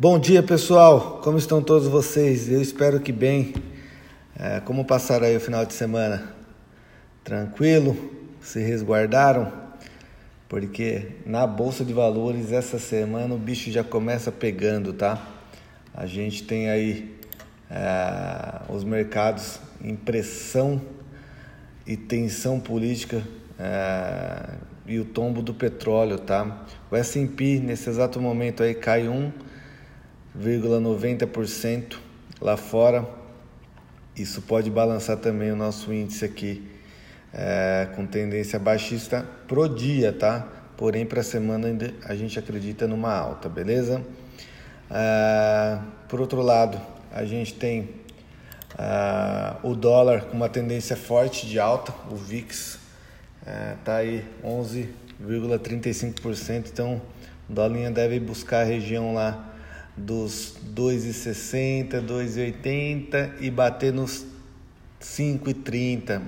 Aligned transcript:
Bom 0.00 0.16
dia 0.16 0.44
pessoal, 0.44 1.20
como 1.24 1.38
estão 1.38 1.60
todos 1.60 1.88
vocês? 1.88 2.48
Eu 2.48 2.62
espero 2.62 3.00
que 3.00 3.10
bem. 3.10 3.52
É, 4.38 4.60
como 4.60 4.84
passaram 4.84 5.26
aí 5.26 5.36
o 5.36 5.40
final 5.40 5.66
de 5.66 5.74
semana? 5.74 6.36
Tranquilo? 7.24 7.96
Se 8.40 8.60
resguardaram? 8.60 9.52
Porque 10.48 11.16
na 11.26 11.48
bolsa 11.48 11.84
de 11.84 11.92
valores 11.92 12.52
essa 12.52 12.78
semana 12.78 13.34
o 13.34 13.38
bicho 13.38 13.72
já 13.72 13.82
começa 13.82 14.30
pegando, 14.30 14.92
tá? 14.92 15.20
A 15.92 16.06
gente 16.06 16.44
tem 16.44 16.70
aí 16.70 17.18
é, 17.68 18.72
os 18.72 18.84
mercados 18.84 19.58
em 19.82 19.96
pressão 19.96 20.80
e 21.84 21.96
tensão 21.96 22.60
política 22.60 23.20
é, 23.58 24.48
e 24.86 25.00
o 25.00 25.04
tombo 25.04 25.42
do 25.42 25.52
petróleo, 25.52 26.20
tá? 26.20 26.64
O 26.88 26.94
S&P 26.94 27.58
nesse 27.58 27.90
exato 27.90 28.20
momento 28.20 28.62
aí 28.62 28.76
cai 28.76 29.08
1,90% 30.40 31.96
lá 32.40 32.56
fora. 32.56 33.08
Isso 34.16 34.42
pode 34.42 34.70
balançar 34.70 35.16
também 35.16 35.50
o 35.50 35.56
nosso 35.56 35.92
índice 35.92 36.24
aqui 36.24 36.66
é, 37.32 37.88
com 37.94 38.06
tendência 38.06 38.58
baixista 38.58 39.24
pro 39.46 39.68
dia, 39.68 40.12
tá? 40.12 40.46
Porém 40.76 41.04
para 41.04 41.20
a 41.20 41.24
semana 41.24 41.68
ainda 41.68 41.92
a 42.04 42.14
gente 42.14 42.38
acredita 42.38 42.86
numa 42.86 43.14
alta, 43.14 43.48
beleza? 43.48 44.02
É, 44.90 45.78
por 46.08 46.20
outro 46.20 46.40
lado, 46.40 46.80
a 47.12 47.24
gente 47.24 47.54
tem 47.54 47.98
Uh, 48.74 49.70
o 49.70 49.74
dólar 49.74 50.26
com 50.26 50.36
uma 50.36 50.48
tendência 50.48 50.94
forte 50.94 51.48
de 51.48 51.58
alta, 51.58 51.92
o 52.10 52.14
VIX 52.14 52.78
está 53.78 53.96
aí 53.96 54.24
11,35%, 54.44 56.66
então 56.72 57.02
o 57.48 57.52
dólar 57.52 57.90
deve 57.90 58.20
buscar 58.20 58.60
a 58.60 58.64
região 58.64 59.14
lá 59.14 59.47
dos 59.98 60.56
2,60, 60.74 62.00
2,80 62.04 63.34
e 63.40 63.50
bater 63.50 63.92
nos 63.92 64.26
5,30, 65.00 66.22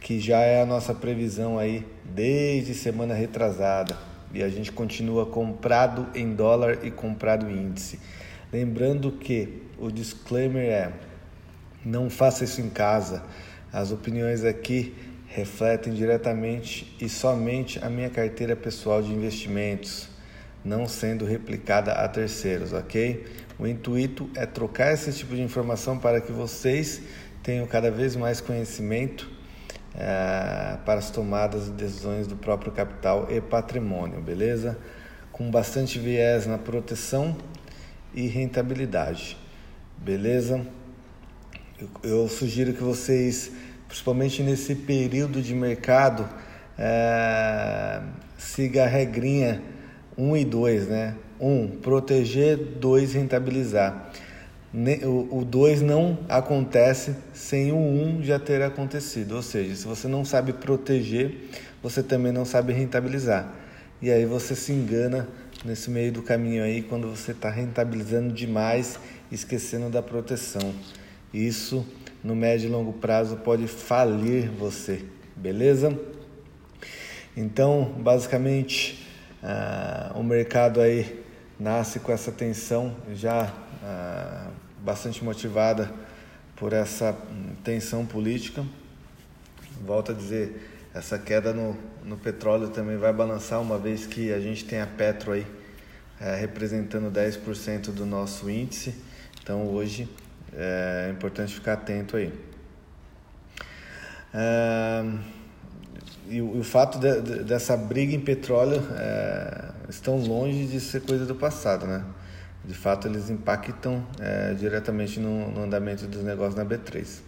que 0.00 0.18
já 0.18 0.38
é 0.38 0.62
a 0.62 0.66
nossa 0.66 0.94
previsão 0.94 1.58
aí 1.58 1.86
desde 2.04 2.74
semana 2.74 3.14
retrasada. 3.14 3.96
E 4.32 4.42
a 4.42 4.48
gente 4.48 4.70
continua 4.70 5.26
comprado 5.26 6.06
em 6.14 6.34
dólar 6.34 6.78
e 6.84 6.90
comprado 6.90 7.50
em 7.50 7.66
índice. 7.66 7.98
Lembrando 8.52 9.12
que 9.12 9.62
o 9.78 9.90
disclaimer 9.90 10.64
é 10.64 10.92
não 11.84 12.10
faça 12.10 12.44
isso 12.44 12.60
em 12.60 12.68
casa. 12.68 13.22
As 13.72 13.90
opiniões 13.90 14.44
aqui 14.44 14.94
refletem 15.26 15.94
diretamente 15.94 16.96
e 17.00 17.08
somente 17.08 17.82
a 17.84 17.88
minha 17.88 18.10
carteira 18.10 18.56
pessoal 18.56 19.00
de 19.00 19.12
investimentos, 19.12 20.08
não 20.64 20.86
sendo 20.86 21.24
replicada 21.24 21.92
a 21.92 22.08
terceiros, 22.08 22.72
ok? 22.72 23.26
O 23.58 23.66
intuito 23.66 24.28
é 24.34 24.46
trocar 24.46 24.92
esse 24.92 25.12
tipo 25.12 25.34
de 25.34 25.42
informação 25.42 25.98
para 25.98 26.20
que 26.20 26.32
vocês 26.32 27.02
tenham 27.42 27.66
cada 27.66 27.90
vez 27.90 28.16
mais 28.16 28.40
conhecimento 28.40 29.30
é, 29.94 30.76
para 30.84 30.98
as 30.98 31.10
tomadas 31.10 31.66
de 31.66 31.72
decisões 31.72 32.26
do 32.26 32.36
próprio 32.36 32.72
capital 32.72 33.26
e 33.30 33.40
patrimônio, 33.40 34.20
beleza? 34.20 34.78
Com 35.32 35.50
bastante 35.50 35.98
viés 35.98 36.46
na 36.46 36.58
proteção 36.58 37.36
e 38.14 38.26
rentabilidade, 38.26 39.36
beleza? 39.96 40.64
eu, 42.02 42.28
sugiro 42.28 42.72
que 42.72 42.82
vocês, 42.82 43.50
principalmente 43.88 44.42
nesse 44.42 44.74
período 44.74 45.40
de 45.40 45.54
mercado, 45.54 46.28
é, 46.78 48.00
siga 48.36 48.84
a 48.84 48.86
regrinha 48.86 49.62
1 50.20 50.36
e 50.36 50.44
2, 50.44 50.88
né? 50.88 51.16
1, 51.40 51.78
proteger, 51.80 52.56
2, 52.56 53.14
rentabilizar. 53.14 54.12
O 55.30 55.44
2 55.44 55.80
não 55.80 56.18
acontece 56.28 57.16
sem 57.32 57.72
o 57.72 57.76
1 57.76 58.22
já 58.22 58.38
ter 58.38 58.62
acontecido, 58.62 59.34
ou 59.34 59.42
seja, 59.42 59.74
se 59.74 59.86
você 59.86 60.06
não 60.06 60.24
sabe 60.24 60.52
proteger, 60.52 61.48
você 61.82 62.02
também 62.02 62.30
não 62.30 62.44
sabe 62.44 62.72
rentabilizar. 62.72 63.52
E 64.02 64.10
aí 64.10 64.26
você 64.26 64.54
se 64.54 64.72
engana 64.72 65.26
nesse 65.64 65.90
meio 65.90 66.12
do 66.12 66.22
caminho 66.22 66.62
aí 66.62 66.82
quando 66.82 67.08
você 67.08 67.32
está 67.32 67.50
rentabilizando 67.50 68.32
demais, 68.32 69.00
esquecendo 69.32 69.88
da 69.88 70.02
proteção. 70.02 70.72
Isso 71.32 71.84
no 72.22 72.36
médio 72.36 72.68
e 72.68 72.70
longo 72.70 72.92
prazo 72.92 73.36
pode 73.36 73.66
falir 73.66 74.50
você, 74.50 75.02
beleza? 75.34 75.98
Então, 77.36 77.94
basicamente, 77.98 79.06
uh, 79.42 80.18
o 80.18 80.22
mercado 80.22 80.80
aí 80.80 81.24
nasce 81.58 82.00
com 82.00 82.12
essa 82.12 82.32
tensão 82.32 82.96
já 83.12 83.44
uh, 83.44 84.50
bastante 84.82 85.22
motivada 85.24 85.92
por 86.56 86.72
essa 86.72 87.16
tensão 87.64 88.04
política. 88.06 88.64
Volto 89.84 90.12
a 90.12 90.14
dizer, 90.14 90.88
essa 90.94 91.18
queda 91.18 91.52
no, 91.52 91.76
no 92.04 92.16
petróleo 92.16 92.68
também 92.68 92.96
vai 92.96 93.12
balançar, 93.12 93.60
uma 93.60 93.78
vez 93.78 94.06
que 94.06 94.32
a 94.32 94.40
gente 94.40 94.64
tem 94.64 94.80
a 94.80 94.86
Petro 94.86 95.32
aí 95.32 95.42
uh, 96.20 96.38
representando 96.38 97.10
10% 97.10 97.92
do 97.92 98.04
nosso 98.06 98.50
índice. 98.50 98.94
Então, 99.42 99.66
hoje 99.66 100.08
é 100.52 101.08
importante 101.10 101.54
ficar 101.54 101.74
atento 101.74 102.16
aí. 102.16 102.32
É, 104.32 105.02
e, 106.30 106.40
o, 106.40 106.56
e, 106.56 106.60
o, 106.60 106.64
fato 106.64 106.98
de, 106.98 107.20
de, 107.20 107.44
dessa 107.44 107.76
briga 107.76 108.14
em 108.14 108.20
petróleo 108.20 108.80
é, 108.96 109.70
estão 109.88 110.16
longe 110.16 110.66
de 110.66 110.80
ser 110.80 111.02
coisa 111.02 111.26
do 111.26 111.34
passado, 111.34 111.86
né? 111.86 112.04
De 112.64 112.74
fato, 112.74 113.08
eles 113.08 113.28
impactam 113.28 114.06
é, 114.20 114.54
diretamente 114.54 115.18
no, 115.18 115.50
no, 115.50 115.62
andamento 115.62 116.06
dos 116.06 116.22
negócios 116.22 116.54
na 116.54 116.64
B3. 116.64 117.20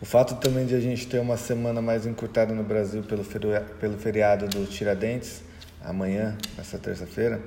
O 0.00 0.04
fato 0.04 0.34
também 0.36 0.66
de 0.66 0.74
a 0.74 0.80
gente 0.80 1.06
ter 1.06 1.20
uma 1.20 1.36
semana 1.36 1.80
mais 1.80 2.06
encurtada 2.06 2.52
no 2.52 2.64
Brasil 2.64 3.02
pelo, 3.02 3.24
pelo 3.24 3.96
feriado 3.98 4.48
do 4.48 4.66
Tiradentes, 4.66 5.42
amanhã, 5.82 6.36
nessa 6.56 6.78
terça-feira, 6.78 7.40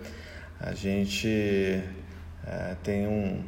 a 0.59 0.73
gente 0.73 1.83
é, 2.47 2.75
tem 2.83 3.07
um, 3.07 3.43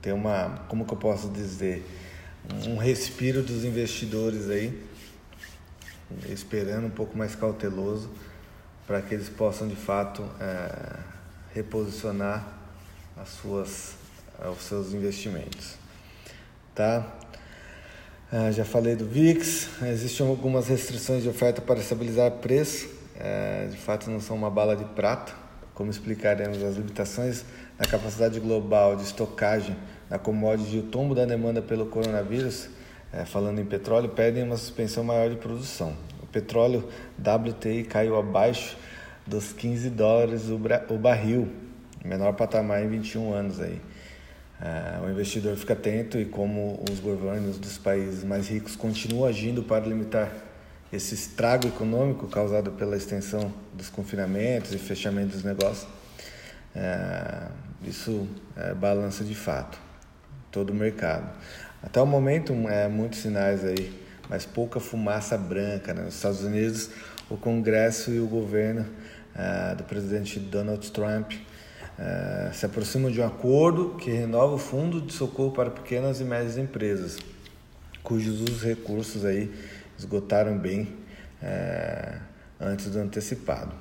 ter 0.00 0.12
uma, 0.12 0.64
como 0.68 0.84
que 0.84 0.92
eu 0.92 0.98
posso 0.98 1.28
dizer, 1.30 1.84
um 2.66 2.76
respiro 2.76 3.42
dos 3.42 3.64
investidores 3.64 4.50
aí, 4.50 4.78
esperando 6.28 6.86
um 6.86 6.90
pouco 6.90 7.16
mais 7.16 7.34
cauteloso 7.34 8.10
para 8.86 9.00
que 9.00 9.14
eles 9.14 9.28
possam 9.28 9.68
de 9.68 9.76
fato 9.76 10.24
é, 10.40 10.98
reposicionar 11.54 12.46
as 13.16 13.28
suas, 13.28 13.94
os 14.50 14.62
seus 14.62 14.92
investimentos, 14.92 15.76
tá? 16.74 17.06
É, 18.32 18.50
já 18.50 18.64
falei 18.64 18.96
do 18.96 19.06
VIX, 19.06 19.68
existem 19.82 20.26
algumas 20.26 20.66
restrições 20.68 21.22
de 21.22 21.28
oferta 21.28 21.60
para 21.60 21.78
estabilizar 21.78 22.30
preço, 22.30 22.88
é, 23.18 23.68
de 23.70 23.76
fato 23.76 24.10
não 24.10 24.20
são 24.20 24.34
uma 24.36 24.50
bala 24.50 24.74
de 24.74 24.84
prata, 24.86 25.34
como 25.74 25.90
explicaremos 25.90 26.62
as 26.62 26.76
limitações 26.76 27.44
na 27.78 27.86
capacidade 27.86 28.40
global 28.40 28.96
de 28.96 29.02
estocagem 29.02 29.76
da 30.08 30.18
commodity 30.18 30.76
e 30.76 30.78
o 30.80 30.82
tombo 30.84 31.14
da 31.14 31.24
demanda 31.24 31.60
pelo 31.60 31.86
coronavírus, 31.86 32.68
é, 33.12 33.24
falando 33.24 33.60
em 33.60 33.64
petróleo, 33.64 34.08
pedem 34.08 34.42
uma 34.42 34.56
suspensão 34.56 35.04
maior 35.04 35.28
de 35.28 35.36
produção. 35.36 35.94
O 36.22 36.26
petróleo 36.26 36.88
WTI 37.18 37.84
caiu 37.84 38.18
abaixo 38.18 38.76
dos 39.26 39.52
15 39.52 39.90
dólares 39.90 40.48
o 40.48 40.98
barril, 40.98 41.48
menor 42.04 42.32
patamar 42.32 42.82
em 42.82 42.88
21 42.88 43.32
anos 43.32 43.60
aí. 43.60 43.80
É, 44.60 45.04
o 45.04 45.10
investidor 45.10 45.56
fica 45.56 45.72
atento 45.72 46.18
e 46.18 46.24
como 46.24 46.82
os 46.90 47.00
governos 47.00 47.58
dos 47.58 47.78
países 47.78 48.22
mais 48.22 48.48
ricos 48.48 48.76
continuam 48.76 49.28
agindo 49.28 49.62
para 49.62 49.84
limitar 49.84 50.32
esse 50.92 51.14
estrago 51.14 51.66
econômico 51.66 52.28
causado 52.28 52.70
pela 52.72 52.96
extensão 52.96 53.52
dos 53.72 53.88
confinamentos 53.88 54.72
e 54.72 54.78
fechamento 54.78 55.32
dos 55.32 55.42
negócios, 55.42 55.88
é, 56.76 57.48
isso 57.84 58.28
é 58.56 58.72
balança 58.72 59.24
de 59.24 59.34
fato 59.34 59.78
todo 60.50 60.70
o 60.70 60.74
mercado. 60.74 61.28
Até 61.82 62.00
o 62.00 62.06
momento, 62.06 62.52
é, 62.68 62.88
muitos 62.88 63.18
sinais 63.18 63.64
aí, 63.64 63.92
mas 64.28 64.46
pouca 64.46 64.78
fumaça 64.78 65.36
branca. 65.36 65.92
Né? 65.92 66.02
Nos 66.02 66.14
Estados 66.14 66.42
Unidos, 66.42 66.90
o 67.28 67.36
Congresso 67.36 68.10
e 68.10 68.20
o 68.20 68.26
governo 68.26 68.86
é, 69.34 69.74
do 69.74 69.84
presidente 69.84 70.38
Donald 70.38 70.90
Trump 70.92 71.32
é, 71.98 72.50
se 72.52 72.64
aproximam 72.64 73.10
de 73.10 73.20
um 73.20 73.26
acordo 73.26 73.96
que 73.96 74.10
renova 74.10 74.54
o 74.54 74.58
fundo 74.58 75.00
de 75.00 75.12
socorro 75.12 75.52
para 75.52 75.70
pequenas 75.70 76.20
e 76.20 76.24
médias 76.24 76.56
empresas, 76.56 77.18
cujos 78.02 78.40
os 78.40 78.62
recursos 78.62 79.24
aí 79.24 79.52
esgotaram 79.98 80.56
bem 80.58 80.88
é, 81.42 82.18
antes 82.60 82.86
do 82.86 82.98
antecipado. 82.98 83.72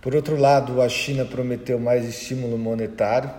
Por 0.00 0.14
outro 0.14 0.36
lado, 0.36 0.80
a 0.80 0.88
China 0.88 1.24
prometeu 1.24 1.78
mais 1.78 2.04
estímulo 2.04 2.56
monetário 2.56 3.30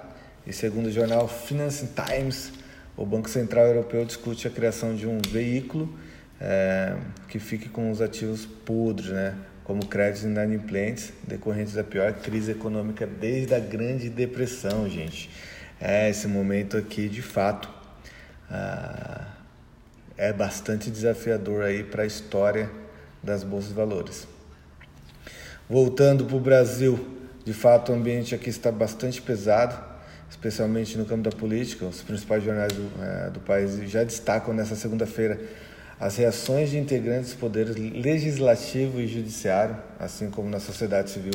e 0.45 0.53
segundo 0.53 0.87
o 0.87 0.91
jornal 0.91 1.27
Financial 1.27 1.89
Times, 2.05 2.51
o 2.99 3.05
Banco 3.05 3.29
Central 3.29 3.65
Europeu 3.67 4.03
discute 4.03 4.45
a 4.45 4.51
criação 4.51 4.93
de 4.93 5.07
um 5.07 5.19
veículo 5.29 5.97
é, 6.37 6.97
que 7.29 7.39
fique 7.39 7.69
com 7.69 7.89
os 7.89 8.01
ativos 8.01 8.45
podres, 8.45 9.09
né? 9.09 9.35
como 9.63 9.85
créditos 9.85 10.23
inadimplentes 10.23 11.13
decorrentes 11.25 11.75
da 11.75 11.83
pior 11.83 12.11
crise 12.11 12.51
econômica 12.51 13.07
desde 13.07 13.55
a 13.55 13.59
Grande 13.59 14.09
Depressão, 14.09 14.89
gente. 14.89 15.29
É, 15.79 16.09
esse 16.09 16.27
momento 16.27 16.75
aqui, 16.75 17.07
de 17.07 17.21
fato, 17.21 17.69
ah, 18.51 19.27
é 20.17 20.33
bastante 20.33 20.91
desafiador 20.91 21.63
aí 21.63 21.85
para 21.85 22.03
a 22.03 22.05
história 22.05 22.69
das 23.23 23.45
bolsas 23.45 23.69
de 23.69 23.75
valores. 23.75 24.27
Voltando 25.69 26.25
para 26.25 26.35
o 26.35 26.39
Brasil, 26.41 26.99
de 27.45 27.53
fato 27.53 27.93
o 27.93 27.95
ambiente 27.95 28.35
aqui 28.35 28.49
está 28.49 28.73
bastante 28.73 29.21
pesado, 29.21 29.87
especialmente 30.29 30.97
no 30.97 31.05
campo 31.05 31.23
da 31.23 31.35
política. 31.35 31.85
Os 31.85 32.01
principais 32.01 32.43
jornais 32.43 32.71
do, 32.71 32.89
é, 33.03 33.29
do 33.29 33.39
país 33.39 33.77
já 33.89 34.03
destacam 34.03 34.53
nessa 34.53 34.75
segunda-feira 34.75 35.39
as 35.99 36.15
reações 36.15 36.69
de 36.69 36.77
integrantes 36.77 37.31
dos 37.31 37.39
poderes 37.39 37.75
legislativo 37.75 39.01
e 39.01 39.07
judiciário, 39.07 39.75
assim 39.99 40.29
como 40.29 40.49
na 40.49 40.59
sociedade 40.59 41.09
civil, 41.09 41.33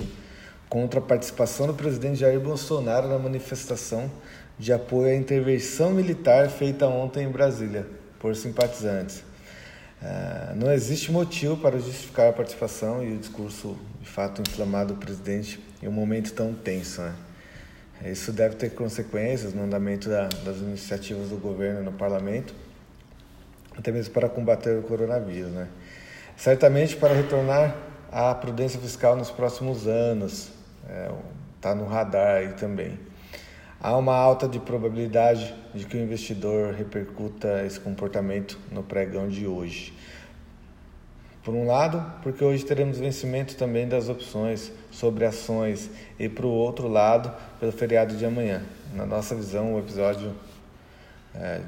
contra 0.70 1.00
a 1.00 1.02
participação 1.02 1.67
do 1.67 1.75
presidente 1.75 2.20
Jair 2.20 2.41
Bolsonaro 2.41 3.08
na 3.08 3.19
manifestação 3.19 4.11
de 4.58 4.73
apoio 4.73 5.12
à 5.12 5.14
intervenção 5.14 5.91
militar 5.91 6.49
feita 6.49 6.87
ontem 6.87 7.25
em 7.25 7.31
Brasília 7.31 7.87
por 8.19 8.35
simpatizantes. 8.35 9.23
Uh, 10.00 10.56
não 10.56 10.73
existe 10.73 11.12
motivo 11.12 11.56
para 11.56 11.79
justificar 11.79 12.29
a 12.29 12.32
participação 12.32 13.02
e 13.05 13.14
o 13.14 13.19
discurso 13.19 13.76
de 14.00 14.08
fato 14.08 14.43
inflamado 14.43 14.94
do 14.94 15.00
presidente 15.00 15.61
em 15.82 15.88
um 15.88 15.93
momento 15.93 16.32
tão 16.32 16.52
tenso. 16.55 17.02
Né? 17.02 17.12
Isso 18.02 18.32
deve 18.32 18.56
ter 18.56 18.70
consequências 18.70 19.55
no 19.55 19.64
andamento 19.64 20.08
da, 20.08 20.29
das 20.44 20.58
iniciativas 20.58 21.29
do 21.29 21.37
governo 21.37 21.82
no 21.82 21.93
parlamento 21.93 22.55
até 23.76 23.91
mesmo 23.91 24.12
para 24.14 24.29
combater 24.29 24.79
o 24.79 24.82
coronavírus. 24.82 25.50
Né? 25.50 25.69
Certamente 26.37 26.96
para 26.96 27.14
retornar 27.14 27.76
à 28.11 28.35
prudência 28.35 28.81
fiscal 28.81 29.17
nos 29.17 29.31
próximos 29.31 29.87
anos, 29.87 30.50
está 31.56 31.70
é, 31.70 31.75
no 31.75 31.87
radar 31.87 32.37
aí 32.37 32.52
também. 32.52 32.99
Há 33.81 33.96
uma 33.96 34.14
alta 34.14 34.49
de 34.49 34.58
probabilidade 34.58 35.55
de 35.75 35.85
que 35.85 35.96
o 35.96 36.00
investidor 36.00 36.73
repercuta 36.73 37.64
esse 37.67 37.79
comportamento 37.79 38.58
no 38.70 38.82
pregão 38.82 39.29
de 39.29 39.46
hoje. 39.46 39.93
Por 41.44 41.55
um 41.55 41.67
lado, 41.67 42.02
porque 42.23 42.43
hoje 42.43 42.64
teremos 42.64 42.99
vencimento 42.99 43.55
também 43.55 43.87
das 43.87 44.08
opções 44.08 44.73
sobre 44.91 45.26
ações, 45.26 45.91
e 46.19 46.26
por 46.26 46.46
outro 46.46 46.88
lado, 46.88 47.31
pelo 47.61 47.70
feriado 47.70 48.17
de 48.17 48.25
amanhã. 48.25 48.62
Na 48.94 49.05
nossa 49.05 49.35
visão, 49.35 49.75
o 49.75 49.79
episódio 49.79 50.35
é, 51.35 51.61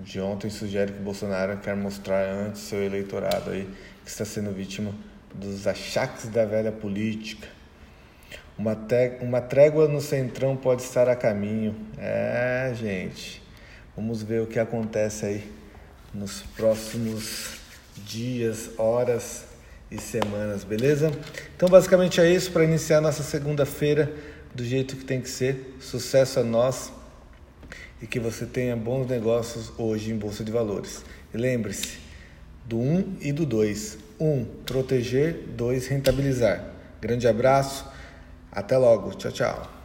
de 0.00 0.18
ontem 0.18 0.48
sugere 0.48 0.92
que 0.92 1.00
Bolsonaro 1.00 1.58
quer 1.58 1.76
mostrar 1.76 2.24
antes 2.24 2.62
seu 2.62 2.82
eleitorado 2.82 3.50
aí 3.50 3.68
que 4.02 4.10
está 4.10 4.24
sendo 4.24 4.50
vítima 4.50 4.92
dos 5.34 5.66
achaques 5.66 6.30
da 6.30 6.46
velha 6.46 6.72
política. 6.72 7.48
Uma, 8.56 8.76
uma 9.20 9.42
trégua 9.42 9.86
no 9.86 10.00
centrão 10.00 10.56
pode 10.56 10.80
estar 10.80 11.06
a 11.06 11.14
caminho. 11.14 11.76
É, 11.98 12.72
gente. 12.74 13.42
Vamos 13.94 14.22
ver 14.22 14.40
o 14.40 14.46
que 14.46 14.58
acontece 14.58 15.26
aí 15.26 15.52
nos 16.14 16.40
próximos 16.56 17.57
dias, 18.04 18.70
horas 18.78 19.44
e 19.90 19.98
semanas, 19.98 20.64
beleza? 20.64 21.10
Então, 21.56 21.68
basicamente 21.68 22.20
é 22.20 22.30
isso 22.30 22.52
para 22.52 22.64
iniciar 22.64 23.00
nossa 23.00 23.22
segunda-feira 23.22 24.12
do 24.54 24.64
jeito 24.64 24.96
que 24.96 25.04
tem 25.04 25.20
que 25.20 25.28
ser. 25.28 25.76
Sucesso 25.80 26.40
a 26.40 26.44
nós 26.44 26.92
e 28.00 28.06
que 28.06 28.20
você 28.20 28.46
tenha 28.46 28.76
bons 28.76 29.06
negócios 29.06 29.72
hoje 29.78 30.10
em 30.10 30.16
Bolsa 30.16 30.44
de 30.44 30.52
Valores. 30.52 31.04
E 31.32 31.36
lembre-se 31.36 31.98
do 32.64 32.78
1 32.78 32.96
um 32.96 33.16
e 33.20 33.32
do 33.32 33.46
2. 33.46 33.98
1. 34.20 34.26
Um, 34.26 34.44
proteger. 34.66 35.44
2. 35.56 35.86
Rentabilizar. 35.86 36.64
Grande 37.00 37.26
abraço. 37.26 37.86
Até 38.52 38.76
logo. 38.76 39.14
Tchau, 39.14 39.32
tchau. 39.32 39.77